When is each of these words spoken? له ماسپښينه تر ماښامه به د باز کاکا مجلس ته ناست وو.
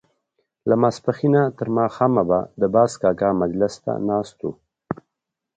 له 0.69 0.75
ماسپښينه 0.81 1.41
تر 1.57 1.67
ماښامه 1.77 2.23
به 2.29 2.39
د 2.61 2.63
باز 2.75 2.91
کاکا 3.01 3.29
مجلس 3.41 3.73
ته 3.83 3.91
ناست 4.09 4.37
وو. 4.41 4.51